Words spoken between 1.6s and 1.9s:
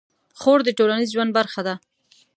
ده.